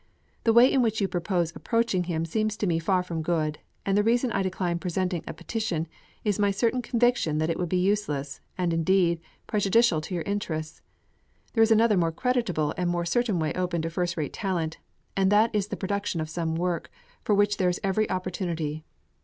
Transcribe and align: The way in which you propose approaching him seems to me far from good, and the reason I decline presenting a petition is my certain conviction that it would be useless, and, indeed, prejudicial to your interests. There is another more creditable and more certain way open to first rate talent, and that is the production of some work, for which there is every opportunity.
The 0.45 0.51
way 0.51 0.65
in 0.73 0.81
which 0.81 0.99
you 0.99 1.07
propose 1.07 1.55
approaching 1.55 2.05
him 2.05 2.25
seems 2.25 2.57
to 2.57 2.65
me 2.65 2.79
far 2.79 3.03
from 3.03 3.21
good, 3.21 3.59
and 3.85 3.95
the 3.95 4.01
reason 4.01 4.31
I 4.31 4.41
decline 4.41 4.79
presenting 4.79 5.23
a 5.27 5.33
petition 5.35 5.87
is 6.23 6.39
my 6.39 6.49
certain 6.49 6.81
conviction 6.81 7.37
that 7.37 7.51
it 7.51 7.59
would 7.59 7.69
be 7.69 7.77
useless, 7.77 8.41
and, 8.57 8.73
indeed, 8.73 9.21
prejudicial 9.45 10.01
to 10.01 10.15
your 10.15 10.23
interests. 10.23 10.81
There 11.53 11.61
is 11.61 11.69
another 11.69 11.97
more 11.97 12.11
creditable 12.11 12.73
and 12.77 12.89
more 12.89 13.05
certain 13.05 13.37
way 13.37 13.53
open 13.53 13.83
to 13.83 13.91
first 13.91 14.17
rate 14.17 14.33
talent, 14.33 14.79
and 15.15 15.31
that 15.31 15.53
is 15.53 15.67
the 15.67 15.77
production 15.77 16.19
of 16.19 16.31
some 16.31 16.55
work, 16.55 16.89
for 17.23 17.35
which 17.35 17.57
there 17.57 17.69
is 17.69 17.79
every 17.83 18.09
opportunity. 18.09 18.83